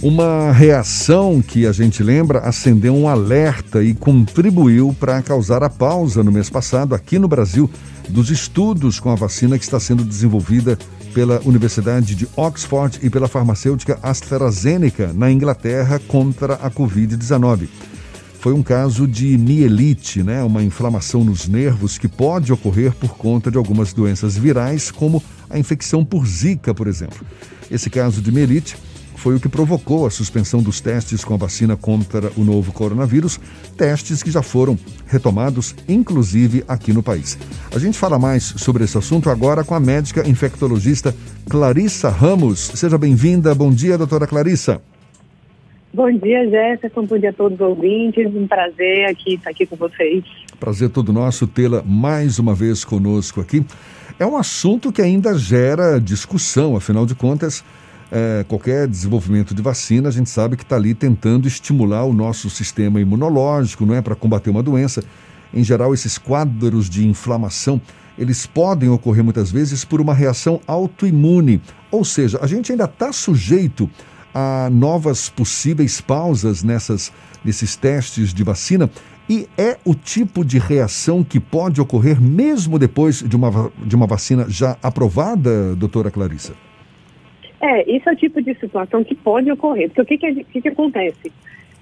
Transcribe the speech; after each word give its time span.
Uma 0.00 0.52
reação 0.52 1.42
que 1.42 1.66
a 1.66 1.72
gente 1.72 2.04
lembra 2.04 2.38
acendeu 2.38 2.94
um 2.94 3.08
alerta 3.08 3.82
e 3.82 3.92
contribuiu 3.94 4.94
para 4.98 5.20
causar 5.22 5.64
a 5.64 5.68
pausa 5.68 6.22
no 6.22 6.30
mês 6.30 6.48
passado 6.48 6.94
aqui 6.94 7.18
no 7.18 7.26
Brasil 7.26 7.68
dos 8.08 8.30
estudos 8.30 9.00
com 9.00 9.10
a 9.10 9.16
vacina 9.16 9.58
que 9.58 9.64
está 9.64 9.80
sendo 9.80 10.04
desenvolvida 10.04 10.78
pela 11.12 11.40
Universidade 11.44 12.14
de 12.14 12.28
Oxford 12.36 13.00
e 13.02 13.10
pela 13.10 13.26
farmacêutica 13.26 13.98
AstraZeneca 14.00 15.12
na 15.12 15.32
Inglaterra 15.32 16.00
contra 16.06 16.54
a 16.54 16.70
Covid-19. 16.70 17.66
Foi 18.38 18.52
um 18.52 18.62
caso 18.62 19.04
de 19.04 19.36
mielite, 19.36 20.22
né? 20.22 20.44
uma 20.44 20.62
inflamação 20.62 21.24
nos 21.24 21.48
nervos 21.48 21.98
que 21.98 22.06
pode 22.06 22.52
ocorrer 22.52 22.92
por 22.92 23.16
conta 23.16 23.50
de 23.50 23.58
algumas 23.58 23.92
doenças 23.92 24.38
virais, 24.38 24.92
como 24.92 25.20
a 25.50 25.58
infecção 25.58 26.04
por 26.04 26.24
Zika, 26.24 26.72
por 26.72 26.86
exemplo. 26.86 27.26
Esse 27.68 27.90
caso 27.90 28.22
de 28.22 28.30
mielite 28.30 28.76
foi 29.18 29.34
o 29.34 29.40
que 29.40 29.48
provocou 29.48 30.06
a 30.06 30.10
suspensão 30.10 30.62
dos 30.62 30.80
testes 30.80 31.24
com 31.24 31.34
a 31.34 31.36
vacina 31.36 31.76
contra 31.76 32.30
o 32.36 32.44
novo 32.44 32.72
coronavírus, 32.72 33.38
testes 33.76 34.22
que 34.22 34.30
já 34.30 34.42
foram 34.42 34.78
retomados, 35.06 35.74
inclusive 35.88 36.64
aqui 36.68 36.92
no 36.92 37.02
país. 37.02 37.36
A 37.74 37.78
gente 37.80 37.98
fala 37.98 38.16
mais 38.16 38.44
sobre 38.44 38.84
esse 38.84 38.96
assunto 38.96 39.28
agora 39.28 39.64
com 39.64 39.74
a 39.74 39.80
médica 39.80 40.26
infectologista 40.26 41.14
Clarissa 41.50 42.08
Ramos. 42.08 42.60
Seja 42.74 42.96
bem-vinda. 42.96 43.54
Bom 43.56 43.72
dia, 43.72 43.98
doutora 43.98 44.26
Clarissa. 44.26 44.80
Bom 45.92 46.10
dia, 46.12 46.48
Jéssica. 46.48 47.02
Bom 47.02 47.18
dia 47.18 47.30
a 47.30 47.32
todos 47.32 47.58
os 47.58 47.66
ouvintes. 47.66 48.32
Um 48.32 48.46
prazer 48.46 49.06
aqui 49.06 49.34
estar 49.34 49.50
aqui 49.50 49.66
com 49.66 49.74
vocês. 49.74 50.22
Prazer 50.60 50.90
todo 50.90 51.12
nosso 51.12 51.46
tê-la 51.46 51.82
mais 51.82 52.38
uma 52.38 52.54
vez 52.54 52.84
conosco 52.84 53.40
aqui. 53.40 53.64
É 54.16 54.24
um 54.24 54.36
assunto 54.36 54.92
que 54.92 55.02
ainda 55.02 55.36
gera 55.36 55.98
discussão, 55.98 56.76
afinal 56.76 57.04
de 57.04 57.14
contas, 57.14 57.64
é, 58.10 58.44
qualquer 58.48 58.88
desenvolvimento 58.88 59.54
de 59.54 59.60
vacina, 59.60 60.08
a 60.08 60.12
gente 60.12 60.30
sabe 60.30 60.56
que 60.56 60.62
está 60.62 60.76
ali 60.76 60.94
tentando 60.94 61.46
estimular 61.46 62.04
o 62.04 62.12
nosso 62.12 62.48
sistema 62.48 63.00
imunológico, 63.00 63.84
não 63.84 63.94
é, 63.94 64.00
para 64.00 64.14
combater 64.14 64.50
uma 64.50 64.62
doença. 64.62 65.02
Em 65.52 65.62
geral, 65.62 65.92
esses 65.94 66.18
quadros 66.18 66.88
de 66.88 67.06
inflamação, 67.06 67.80
eles 68.18 68.46
podem 68.46 68.88
ocorrer 68.88 69.22
muitas 69.22 69.50
vezes 69.50 69.84
por 69.84 70.00
uma 70.00 70.14
reação 70.14 70.60
autoimune, 70.66 71.60
ou 71.90 72.04
seja, 72.04 72.38
a 72.42 72.46
gente 72.46 72.72
ainda 72.72 72.84
está 72.84 73.12
sujeito 73.12 73.88
a 74.34 74.68
novas 74.70 75.28
possíveis 75.28 76.00
pausas 76.00 76.62
nessas, 76.62 77.12
nesses 77.44 77.76
testes 77.76 78.32
de 78.32 78.42
vacina 78.42 78.90
e 79.28 79.48
é 79.58 79.76
o 79.84 79.94
tipo 79.94 80.44
de 80.44 80.58
reação 80.58 81.22
que 81.22 81.38
pode 81.38 81.80
ocorrer 81.80 82.20
mesmo 82.20 82.78
depois 82.78 83.22
de 83.22 83.36
uma, 83.36 83.70
de 83.84 83.94
uma 83.94 84.06
vacina 84.06 84.46
já 84.48 84.76
aprovada, 84.82 85.74
doutora 85.76 86.10
Clarissa? 86.10 86.67
É, 87.60 87.90
isso 87.90 88.08
é 88.08 88.12
o 88.12 88.16
tipo 88.16 88.40
de 88.40 88.54
situação 88.54 89.02
que 89.02 89.14
pode 89.14 89.50
ocorrer. 89.50 89.90
Porque 89.90 90.02
o 90.02 90.18
que, 90.18 90.18
que, 90.18 90.44
que, 90.44 90.62
que 90.62 90.68
acontece? 90.68 91.32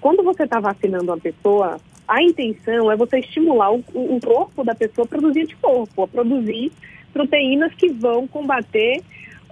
Quando 0.01 0.23
você 0.23 0.43
está 0.43 0.59
vacinando 0.59 1.11
uma 1.11 1.17
pessoa, 1.17 1.79
a 2.07 2.23
intenção 2.23 2.91
é 2.91 2.95
você 2.95 3.19
estimular 3.19 3.71
o, 3.71 3.83
o 3.93 4.19
corpo 4.23 4.63
da 4.63 4.73
pessoa 4.73 5.05
a 5.05 5.09
produzir 5.09 5.41
anticorpo, 5.41 6.03
a 6.03 6.07
produzir 6.07 6.71
proteínas 7.13 7.73
que 7.73 7.89
vão 7.89 8.27
combater 8.27 9.01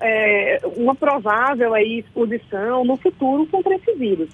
é, 0.02 0.60
uma 0.76 0.96
provável 0.96 1.74
aí, 1.74 2.00
exposição 2.00 2.84
no 2.84 2.98
futuro 2.98 3.46
contra 3.48 3.76
esse 3.76 3.94
vírus. 3.94 4.30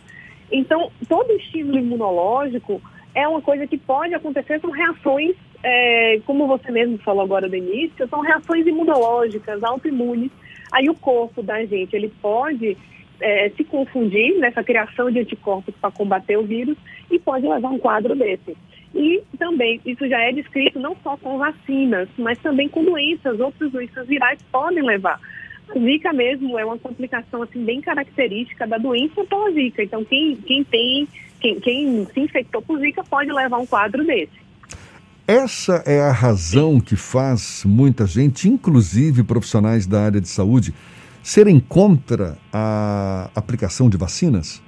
Então, 0.52 0.92
todo 1.08 1.32
estímulo 1.34 1.80
imunológico 1.80 2.82
é 3.14 3.28
uma 3.28 3.42
coisa 3.42 3.68
que 3.68 3.78
pode 3.78 4.14
acontecer, 4.14 4.60
são 4.60 4.72
reações, 4.72 5.36
é, 5.64 6.20
como 6.26 6.48
você 6.48 6.72
mesmo 6.72 6.98
falou 7.00 7.24
agora 7.24 7.48
no 7.48 7.56
início, 7.56 8.08
são 8.08 8.22
reações 8.22 8.66
imunológicas, 8.66 9.64
autoimunes, 9.64 10.32
Aí 10.72 10.90
o 10.90 10.96
corpo 10.96 11.44
da 11.44 11.64
gente, 11.66 11.96
ele 11.96 12.12
pode 12.22 12.78
é, 13.20 13.50
se 13.50 13.64
confundir 13.64 14.38
nessa 14.40 14.64
criação 14.64 15.12
de 15.12 15.20
anticorpos 15.20 15.76
para 15.80 15.92
combater 15.92 16.38
o 16.38 16.44
vírus 16.44 16.78
e 17.10 17.20
pode 17.20 17.48
levar 17.48 17.70
um 17.70 17.80
quadro 17.80 18.16
desse. 18.16 18.56
E 18.94 19.24
também, 19.38 19.80
isso 19.86 20.08
já 20.08 20.20
é 20.20 20.32
descrito 20.32 20.80
não 20.80 20.96
só 21.02 21.16
com 21.18 21.38
vacinas, 21.38 22.10
mas 22.18 22.38
também 22.40 22.68
com 22.68 22.84
doenças, 22.84 23.40
outras 23.40 23.72
doenças 23.72 24.08
virais 24.08 24.42
podem 24.52 24.84
levar. 24.84 25.20
A 25.70 25.80
Zika 25.80 26.12
mesmo 26.12 26.60
é 26.60 26.66
uma 26.66 26.78
complicação 26.78 27.44
assim 27.44 27.64
bem 27.64 27.80
característica 27.80 28.68
da 28.68 28.78
doença 28.78 29.24
pela 29.24 29.52
Zika. 29.52 29.84
Então, 29.84 30.04
quem, 30.04 30.36
quem 30.36 30.64
tem, 30.66 31.08
quem, 31.40 31.60
quem 31.62 32.06
se 32.08 32.20
infectou 32.20 32.62
por 32.62 32.80
Zika 32.80 33.04
pode 33.04 33.32
levar 33.32 33.58
um 33.58 33.66
quadro 33.66 34.04
desse. 34.04 34.42
Essa 35.28 35.84
é 35.86 36.02
a 36.02 36.12
razão 36.12 36.80
que 36.80 36.96
faz 36.96 37.64
muita 37.66 38.06
gente, 38.06 38.50
inclusive 38.50 39.24
profissionais 39.24 39.86
da 39.86 40.02
área 40.02 40.20
de 40.20 40.28
saúde, 40.28 40.74
serem 41.24 41.60
contra 41.60 42.38
a 42.52 43.30
aplicação 43.36 43.90
de 43.90 43.98
vacinas? 43.98 44.62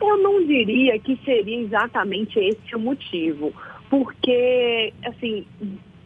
Eu 0.00 0.18
não 0.18 0.46
diria 0.46 0.98
que 0.98 1.18
seria 1.24 1.62
exatamente 1.62 2.38
esse 2.38 2.76
o 2.76 2.78
motivo, 2.78 3.52
porque, 3.88 4.92
assim, 5.06 5.46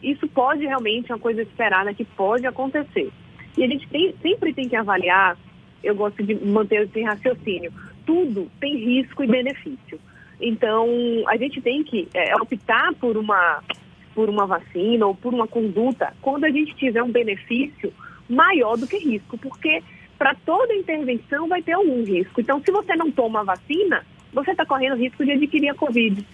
isso 0.03 0.29
pode 0.29 0.65
realmente, 0.65 1.11
é 1.11 1.15
uma 1.15 1.21
coisa 1.21 1.43
esperada 1.43 1.93
que 1.93 2.05
pode 2.05 2.47
acontecer. 2.47 3.11
E 3.57 3.65
a 3.65 3.67
gente 3.67 3.89
tem, 3.89 4.15
sempre 4.23 4.55
tem 4.55 4.69
que 4.69 4.77
avaliar, 4.77 5.37
eu 5.83 5.95
gosto 5.95 6.23
de 6.23 6.35
manter 6.47 6.83
esse 6.83 7.03
raciocínio, 7.03 7.73
tudo 8.07 8.49
tem 8.61 8.77
risco 8.77 9.25
e 9.25 9.27
benefício. 9.27 10.01
Então, 10.41 10.89
a 11.27 11.37
gente 11.37 11.61
tem 11.61 11.83
que 11.83 12.09
é, 12.15 12.35
optar 12.37 12.95
por 12.95 13.17
uma, 13.17 13.63
por 14.15 14.29
uma 14.29 14.47
vacina 14.47 15.07
ou 15.07 15.15
por 15.15 15.35
uma 15.35 15.47
conduta 15.47 16.15
quando 16.21 16.45
a 16.45 16.51
gente 16.51 16.75
tiver 16.77 17.03
um 17.03 17.11
benefício 17.11 17.93
maior 18.29 18.77
do 18.77 18.87
que 18.87 18.99
risco, 18.99 19.37
porque 19.39 19.83
para 20.17 20.35
toda 20.35 20.75
intervenção 20.75 21.49
vai 21.49 21.63
ter 21.63 21.73
algum 21.73 22.05
risco. 22.05 22.41
Então, 22.41 22.63
se 22.63 22.71
você 22.71 22.95
não 22.95 23.11
toma 23.11 23.41
a 23.41 23.45
vacina, 23.45 24.05
você 24.33 24.51
está 24.53 24.65
correndo 24.65 24.97
risco 24.97 25.25
de 25.25 25.33
adquirir 25.33 25.71
a 25.71 25.75
Covid. 25.75 26.25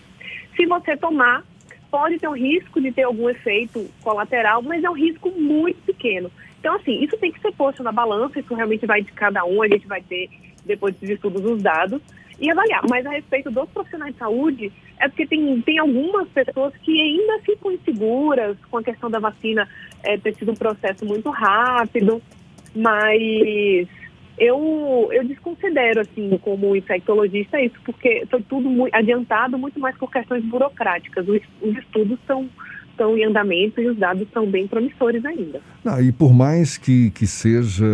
Se 0.57 0.67
você 0.67 0.97
tomar, 0.97 1.45
pode 1.91 2.19
ter 2.19 2.29
um 2.29 2.37
risco 2.37 2.81
de 2.81 2.91
ter 2.93 3.03
algum 3.03 3.29
efeito 3.31 3.89
colateral, 4.03 4.63
mas 4.63 4.83
é 4.83 4.91
um 4.91 4.95
risco 4.95 5.31
muito 5.31 5.81
pequeno. 5.83 6.31
Então, 6.59 6.75
assim, 6.75 7.03
isso 7.05 7.17
tem 7.19 7.31
que 7.31 7.41
ser 7.41 7.53
posto 7.53 7.83
na 7.83 7.93
balança, 7.93 8.41
isso 8.41 8.55
realmente 8.55 8.87
vai 8.87 9.03
de 9.03 9.13
cada 9.13 9.45
um, 9.45 9.63
a 9.63 9.69
gente 9.69 9.87
vai 9.87 10.03
ter, 10.03 10.29
depois 10.65 10.99
de 10.99 11.13
estudos, 11.13 11.45
os 11.45 11.63
dados 11.63 12.01
e 12.41 12.51
avaliar. 12.51 12.83
Mas 12.89 13.05
a 13.07 13.11
respeito 13.11 13.51
dos 13.51 13.69
profissionais 13.71 14.13
de 14.13 14.19
saúde, 14.19 14.73
é 14.99 15.09
porque 15.09 15.27
tem, 15.27 15.61
tem 15.63 15.79
algumas 15.79 16.29
pessoas 16.29 16.75
que 16.79 17.01
ainda 17.01 17.43
ficam 17.45 17.73
inseguras 17.73 18.57
com 18.71 18.79
a 18.79 18.83
questão 18.83 19.11
da 19.11 19.19
vacina 19.19 19.69
é, 20.03 20.17
ter 20.19 20.35
sido 20.35 20.53
um 20.53 20.57
processo 20.57 21.05
muito 21.05 21.31
rápido, 21.31 22.23
mas 22.75 23.89
eu, 24.37 25.09
eu 25.13 25.25
desconsidero, 25.25 26.01
assim, 26.01 26.37
como 26.39 26.75
infectologista 26.75 27.61
isso, 27.61 27.77
porque 27.85 28.27
foi 28.29 28.43
tudo 28.43 28.69
muito 28.69 28.95
adiantado 28.95 29.59
muito 29.59 29.79
mais 29.79 29.97
por 29.97 30.11
questões 30.11 30.45
burocráticas. 30.45 31.27
Os, 31.29 31.41
os 31.63 31.77
estudos 31.77 32.19
são 32.27 32.49
estão 32.95 33.19
em 33.19 33.25
andamento 33.25 33.81
e 33.81 33.89
os 33.89 33.99
dados 33.99 34.27
são 34.33 34.49
bem 34.49 34.67
promissores 34.67 35.25
ainda. 35.25 35.61
Ah, 35.85 36.01
e 36.01 36.13
por 36.13 36.33
mais 36.33 36.79
que, 36.79 37.11
que 37.11 37.27
seja 37.27 37.85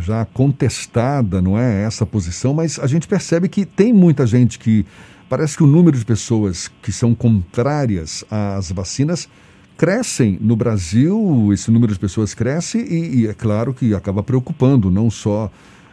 já 0.00 0.24
contestada, 0.24 1.40
não 1.40 1.58
é, 1.58 1.84
essa 1.84 2.04
posição, 2.04 2.54
mas 2.54 2.78
a 2.78 2.86
gente 2.86 3.06
percebe 3.06 3.48
que 3.48 3.64
tem 3.64 3.92
muita 3.92 4.26
gente 4.26 4.58
que 4.58 4.84
parece 5.28 5.56
que 5.56 5.62
o 5.62 5.66
número 5.66 5.96
de 5.96 6.04
pessoas 6.04 6.68
que 6.82 6.90
são 6.90 7.14
contrárias 7.14 8.24
às 8.30 8.72
vacinas 8.72 9.28
crescem 9.76 10.38
no 10.40 10.56
Brasil, 10.56 11.50
esse 11.52 11.70
número 11.70 11.92
de 11.92 11.98
pessoas 11.98 12.34
cresce 12.34 12.78
e, 12.78 13.20
e 13.20 13.26
é 13.28 13.34
claro 13.34 13.72
que 13.72 13.94
acaba 13.94 14.22
preocupando 14.22 14.90
não 14.90 15.08
só 15.10 15.50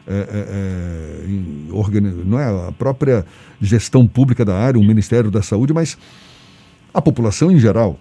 é, 0.07 1.23
é, 1.23 2.23
não 2.25 2.39
é 2.39 2.67
a 2.67 2.72
própria 2.72 3.25
gestão 3.59 4.07
pública 4.07 4.45
da 4.45 4.55
área, 4.55 4.79
o 4.79 4.83
Ministério 4.83 5.29
da 5.29 5.41
Saúde, 5.41 5.73
mas 5.73 5.97
a 6.93 7.01
população 7.01 7.51
em 7.51 7.59
geral. 7.59 7.99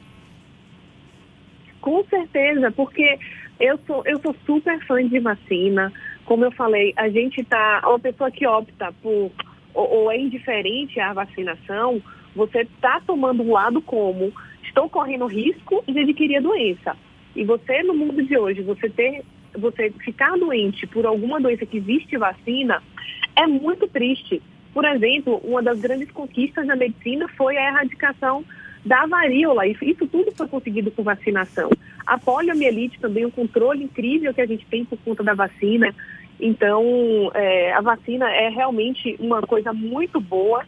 Com 1.85 2.03
certeza, 2.05 2.71
porque 2.71 3.19
eu 3.61 3.79
sou, 3.87 4.03
eu 4.07 4.19
sou 4.21 4.35
super 4.47 4.83
fã 4.87 5.07
de 5.07 5.19
vacina. 5.19 5.93
Como 6.25 6.43
eu 6.43 6.51
falei, 6.51 6.95
a 6.97 7.11
gente 7.11 7.45
tá. 7.45 7.83
Uma 7.85 7.99
pessoa 7.99 8.31
que 8.31 8.47
opta 8.47 8.91
por 9.03 9.31
ou, 9.75 9.91
ou 9.91 10.11
é 10.11 10.19
indiferente 10.19 10.99
à 10.99 11.13
vacinação, 11.13 12.01
você 12.35 12.61
está 12.61 13.03
tomando 13.07 13.43
um 13.43 13.53
lado 13.53 13.83
como 13.83 14.33
estou 14.63 14.89
correndo 14.89 15.27
risco 15.27 15.85
de 15.87 15.99
adquirir 15.99 16.39
a 16.39 16.41
doença. 16.41 16.97
E 17.37 17.45
você, 17.45 17.83
no 17.83 17.93
mundo 17.93 18.23
de 18.23 18.39
hoje, 18.39 18.63
você 18.63 18.89
ter, 18.89 19.23
você 19.53 19.91
ficar 19.91 20.39
doente 20.39 20.87
por 20.87 21.05
alguma 21.05 21.39
doença 21.39 21.67
que 21.67 21.77
existe 21.77 22.17
vacina, 22.17 22.83
é 23.37 23.47
muito 23.47 23.87
triste. 23.89 24.41
Por 24.73 24.87
exemplo, 24.87 25.39
uma 25.45 25.63
das 25.63 25.79
grandes 25.81 26.11
conquistas 26.13 26.67
da 26.67 26.77
medicina 26.77 27.29
foi 27.37 27.59
a 27.59 27.69
erradicação 27.69 28.43
da 28.85 29.07
varíola. 29.07 29.67
Isso, 29.67 29.85
isso 29.85 30.07
tudo 30.07 30.33
foi 30.33 30.47
conseguido 30.47 30.91
com 30.91 31.03
vacinação. 31.03 31.71
A 32.07 32.19
poliomielite 32.19 33.01
também, 33.01 33.25
um 33.25 33.31
controle 33.31 33.85
incrível 33.85 34.35
que 34.35 34.41
a 34.41 34.47
gente 34.47 34.67
tem 34.67 34.85
por 34.85 34.99
conta 34.99 35.23
da 35.23 35.35
vacina. 35.35 35.95
Então, 36.39 37.31
é, 37.35 37.73
a 37.73 37.81
vacina 37.81 38.31
é 38.31 38.49
realmente 38.49 39.17
uma 39.19 39.41
coisa 39.43 39.73
muito 39.73 40.21
boa. 40.21 40.65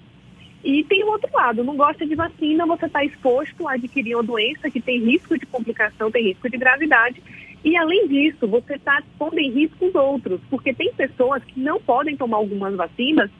E 0.64 0.82
tem 0.84 1.04
o 1.04 1.08
outro 1.08 1.30
lado, 1.32 1.62
não 1.62 1.76
gosta 1.76 2.04
de 2.04 2.14
vacina, 2.14 2.66
você 2.66 2.86
está 2.86 3.04
exposto 3.04 3.68
a 3.68 3.74
adquirir 3.74 4.16
uma 4.16 4.22
doença 4.22 4.70
que 4.70 4.80
tem 4.80 4.98
risco 4.98 5.38
de 5.38 5.46
complicação, 5.46 6.10
tem 6.10 6.24
risco 6.24 6.50
de 6.50 6.56
gravidade. 6.56 7.22
E 7.64 7.76
além 7.76 8.08
disso, 8.08 8.48
você 8.48 8.74
está 8.74 9.02
pondo 9.18 9.38
em 9.38 9.50
risco 9.50 9.86
os 9.86 9.94
outros, 9.94 10.40
porque 10.50 10.72
tem 10.72 10.92
pessoas 10.92 11.44
que 11.44 11.60
não 11.60 11.80
podem 11.80 12.16
tomar 12.16 12.38
algumas 12.38 12.74
vacinas, 12.74 13.30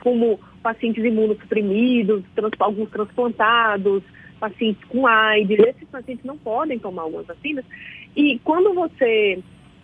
como 0.00 0.40
pacientes 0.62 1.04
imunossuprimidos, 1.04 2.22
trans, 2.34 2.52
alguns 2.58 2.90
transplantados, 2.90 4.02
pacientes 4.40 4.82
com 4.84 5.06
AIDS, 5.06 5.58
esses 5.58 5.88
pacientes 5.88 6.24
não 6.24 6.36
podem 6.36 6.78
tomar 6.78 7.02
algumas 7.02 7.26
vacinas. 7.26 7.64
E 8.16 8.40
quando 8.44 8.74
você 8.74 9.38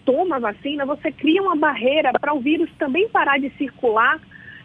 toma 0.04 0.36
a 0.36 0.40
vacina, 0.40 0.86
você 0.86 1.12
cria 1.12 1.42
uma 1.42 1.54
barreira 1.54 2.12
para 2.18 2.34
o 2.34 2.40
vírus 2.40 2.70
também 2.78 3.08
parar 3.08 3.38
de 3.38 3.50
circular 3.50 4.18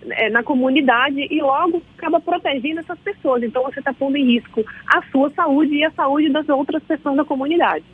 é, 0.09 0.29
na 0.29 0.43
comunidade 0.43 1.27
e 1.29 1.41
logo 1.41 1.81
acaba 1.97 2.19
protegendo 2.19 2.79
essas 2.79 2.99
pessoas. 2.99 3.43
Então 3.43 3.63
você 3.63 3.79
está 3.79 3.93
pondo 3.93 4.17
em 4.17 4.25
risco 4.25 4.63
a 4.87 5.01
sua 5.11 5.29
saúde 5.31 5.75
e 5.75 5.83
a 5.83 5.91
saúde 5.91 6.29
das 6.29 6.47
outras 6.49 6.81
pessoas 6.83 7.15
da 7.15 7.25
comunidade. 7.25 7.85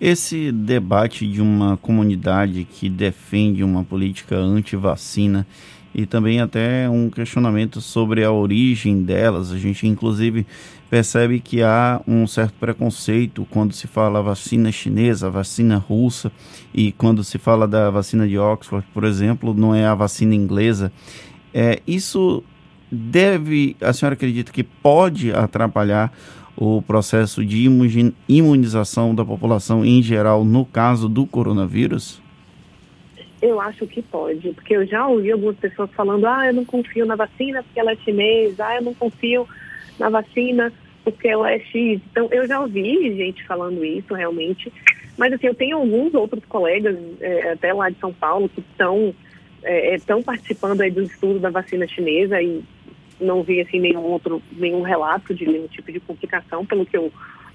Esse 0.00 0.50
debate 0.50 1.26
de 1.26 1.40
uma 1.40 1.76
comunidade 1.76 2.64
que 2.64 2.88
defende 2.88 3.62
uma 3.62 3.84
política 3.84 4.36
anti-vacina 4.36 5.46
e 5.94 6.06
também 6.06 6.40
até 6.40 6.88
um 6.88 7.10
questionamento 7.10 7.80
sobre 7.80 8.24
a 8.24 8.32
origem 8.32 9.02
delas. 9.02 9.52
A 9.52 9.58
gente, 9.58 9.86
inclusive, 9.86 10.46
percebe 10.88 11.40
que 11.40 11.62
há 11.62 12.00
um 12.06 12.26
certo 12.26 12.54
preconceito 12.58 13.46
quando 13.50 13.72
se 13.72 13.86
fala 13.86 14.22
vacina 14.22 14.72
chinesa, 14.72 15.30
vacina 15.30 15.76
russa, 15.76 16.32
e 16.72 16.92
quando 16.92 17.22
se 17.22 17.38
fala 17.38 17.66
da 17.68 17.90
vacina 17.90 18.26
de 18.26 18.38
Oxford, 18.38 18.86
por 18.94 19.04
exemplo, 19.04 19.54
não 19.54 19.74
é 19.74 19.86
a 19.86 19.94
vacina 19.94 20.34
inglesa. 20.34 20.92
É, 21.52 21.80
isso 21.86 22.42
deve, 22.90 23.76
a 23.80 23.92
senhora 23.92 24.14
acredita 24.14 24.52
que 24.52 24.62
pode 24.62 25.32
atrapalhar 25.32 26.12
o 26.56 26.82
processo 26.82 27.44
de 27.44 27.66
imunização 28.28 29.14
da 29.14 29.24
população 29.24 29.84
em 29.84 30.02
geral 30.02 30.44
no 30.44 30.64
caso 30.64 31.08
do 31.08 31.26
coronavírus? 31.26 32.21
Eu 33.42 33.60
acho 33.60 33.88
que 33.88 34.00
pode, 34.00 34.52
porque 34.52 34.76
eu 34.76 34.86
já 34.86 35.04
ouvi 35.08 35.32
algumas 35.32 35.56
pessoas 35.56 35.90
falando: 35.90 36.24
ah, 36.26 36.46
eu 36.46 36.54
não 36.54 36.64
confio 36.64 37.04
na 37.04 37.16
vacina 37.16 37.60
porque 37.64 37.80
ela 37.80 37.90
é 37.90 37.96
chinesa, 37.96 38.64
ah, 38.64 38.76
eu 38.76 38.82
não 38.82 38.94
confio 38.94 39.48
na 39.98 40.08
vacina 40.08 40.72
porque 41.02 41.26
ela 41.26 41.50
é 41.50 41.58
X. 41.58 42.00
Então, 42.08 42.28
eu 42.30 42.46
já 42.46 42.60
ouvi 42.60 43.16
gente 43.16 43.44
falando 43.44 43.84
isso 43.84 44.14
realmente, 44.14 44.72
mas 45.18 45.32
assim, 45.32 45.48
eu 45.48 45.56
tenho 45.56 45.78
alguns 45.78 46.14
outros 46.14 46.44
colegas, 46.44 46.96
é, 47.20 47.50
até 47.50 47.72
lá 47.72 47.90
de 47.90 47.98
São 47.98 48.12
Paulo, 48.12 48.48
que 48.48 48.60
estão 48.60 49.12
é, 49.64 49.96
estão 49.96 50.22
participando 50.22 50.80
aí 50.80 50.92
do 50.92 51.02
estudo 51.02 51.40
da 51.40 51.50
vacina 51.50 51.86
chinesa 51.88 52.40
e 52.40 52.62
não 53.20 53.42
vi 53.42 53.60
assim 53.60 53.80
nenhum 53.80 54.02
outro 54.02 54.40
nenhum 54.52 54.82
relato 54.82 55.34
de 55.34 55.46
nenhum 55.46 55.66
tipo 55.66 55.90
de 55.90 55.98
complicação 55.98 56.64
pelo 56.64 56.86
que 56.86 56.96
eu 56.96 57.12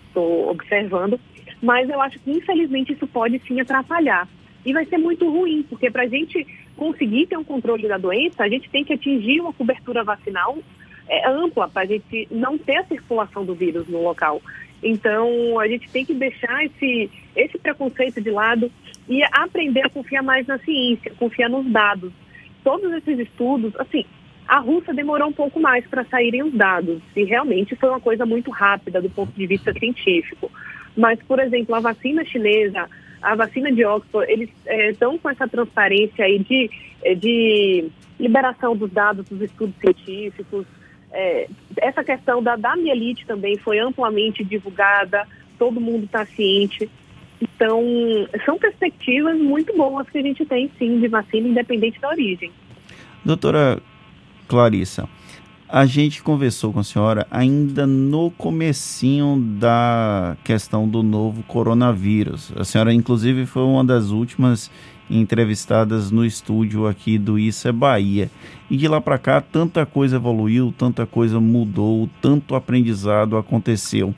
estou 0.10 0.50
observando. 0.50 1.18
Mas 1.62 1.90
eu 1.90 2.02
acho 2.02 2.20
que 2.20 2.30
infelizmente 2.30 2.92
isso 2.92 3.08
pode 3.08 3.42
sim 3.48 3.62
atrapalhar 3.62 4.28
e 4.68 4.74
vai 4.74 4.86
ser 4.86 4.98
muito 4.98 5.30
ruim, 5.32 5.64
porque 5.64 5.90
para 5.90 6.04
a 6.04 6.08
gente 6.08 6.46
conseguir 6.76 7.26
ter 7.26 7.38
um 7.38 7.44
controle 7.44 7.88
da 7.88 7.98
doença, 7.98 8.44
a 8.44 8.50
gente 8.50 8.70
tem 8.70 8.84
que 8.84 8.92
atingir 8.92 9.40
uma 9.40 9.54
cobertura 9.54 10.04
vacinal 10.04 10.58
é, 11.08 11.26
ampla 11.30 11.70
para 11.70 11.84
a 11.84 11.86
gente 11.86 12.28
não 12.30 12.58
ter 12.58 12.76
a 12.76 12.84
circulação 12.84 13.46
do 13.46 13.56
vírus 13.56 13.88
no 13.88 14.04
local. 14.04 14.42
Então, 14.84 15.58
a 15.58 15.70
gente 15.70 15.90
tem 15.90 16.04
que 16.04 16.14
deixar 16.14 16.66
esse, 16.66 17.10
esse 17.34 17.58
preconceito 17.58 18.20
de 18.20 18.30
lado 18.30 18.70
e 19.08 19.24
aprender 19.32 19.86
a 19.86 19.90
confiar 19.90 20.22
mais 20.22 20.46
na 20.46 20.60
ciência, 20.60 21.14
confiar 21.18 21.50
nos 21.50 21.66
dados. 21.72 22.12
Todos 22.62 22.92
esses 22.92 23.20
estudos, 23.20 23.74
assim, 23.78 24.04
a 24.46 24.60
Rússia 24.60 24.94
demorou 24.94 25.30
um 25.30 25.34
pouco 25.34 25.62
mais 25.62 25.88
para 25.88 26.04
saírem 26.04 26.44
os 26.44 26.54
dados, 26.54 27.02
e 27.16 27.24
realmente 27.24 27.74
foi 27.78 27.88
uma 27.88 28.02
coisa 28.02 28.26
muito 28.26 28.52
rápida 28.52 29.02
do 29.02 29.10
ponto 29.10 29.32
de 29.32 29.48
vista 29.48 29.72
científico. 29.72 30.52
Mas, 30.96 31.24
por 31.24 31.40
exemplo, 31.40 31.74
a 31.74 31.80
vacina 31.80 32.26
chinesa, 32.26 32.90
a 33.22 33.36
vacina 33.36 33.72
de 33.72 33.86
Oxford, 33.86 34.32
eles 34.32 34.50
estão 34.66 35.16
é, 35.16 35.18
com 35.18 35.30
essa 35.30 35.48
transparência 35.48 36.26
aí 36.26 36.40
de, 36.40 36.70
é, 37.04 37.16
de 37.16 37.90
liberação 38.20 38.76
dos 38.76 38.92
dados 38.92 39.26
dos 39.28 39.42
estudos 39.42 39.76
científicos. 39.80 40.66
É, 41.12 41.48
essa 41.78 42.04
questão 42.04 42.42
da, 42.44 42.56
da 42.56 42.76
mielite 42.76 43.26
também 43.26 43.58
foi 43.58 43.80
amplamente 43.80 44.44
divulgada, 44.44 45.28
todo 45.58 45.82
mundo 45.82 46.06
está 46.06 46.26
ciente. 46.26 46.90
Então, 47.42 47.84
são 48.46 48.58
perspectivas 48.58 49.38
muito 49.38 49.76
boas 49.76 50.10
que 50.10 50.18
a 50.18 50.22
gente 50.22 50.46
tem, 50.46 50.72
sim, 50.78 51.00
de 51.00 51.08
vacina, 51.08 51.48
independente 51.48 52.00
da 52.00 52.10
origem. 52.10 52.52
Doutora 53.24 53.80
Clarissa, 54.48 55.08
a 55.70 55.86
gente 55.86 56.24
conversou 56.24 56.72
com 56.72 56.80
a 56.80 56.84
senhora 56.84 57.28
ainda 57.30 57.86
no 57.86 58.32
comecinho 58.32 59.38
da 59.60 60.38
questão 60.44 60.88
do 60.88 61.04
novo 61.04 61.44
coronavírus. 61.44 62.54
A 62.56 62.64
senhora, 62.64 62.94
inclusive, 62.94 63.46
foi 63.46 63.64
uma 63.64 63.84
das 63.84 64.10
últimas 64.10 64.72
entrevistadas 65.10 66.10
no 66.10 66.26
estúdio 66.26 66.88
aqui 66.88 67.18
do 67.18 67.38
Isso 67.38 67.68
é 67.68 67.72
Bahia. 67.72 68.32
E 68.70 68.78
de 68.78 68.88
lá 68.88 69.02
para 69.02 69.18
cá, 69.18 69.42
tanta 69.42 69.86
coisa 69.86 70.16
evoluiu, 70.16 70.74
tanta 70.78 71.06
coisa 71.06 71.40
mudou, 71.40 72.10
tanto 72.22 72.56
aprendizado 72.56 73.36
aconteceu. 73.36 74.16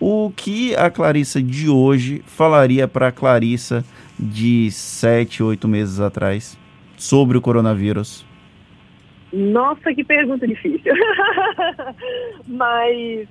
O 0.00 0.32
que 0.34 0.74
a 0.74 0.90
Clarissa 0.90 1.40
de 1.40 1.68
hoje 1.68 2.24
falaria 2.26 2.88
para 2.88 3.08
a 3.08 3.12
Clarissa 3.12 3.84
de 4.18 4.68
sete, 4.72 5.44
oito 5.44 5.68
meses 5.68 6.00
atrás 6.00 6.58
sobre 6.96 7.38
o 7.38 7.40
coronavírus? 7.40 8.31
Nossa, 9.32 9.94
que 9.94 10.04
pergunta 10.04 10.46
difícil. 10.46 10.92
Mas 12.46 13.26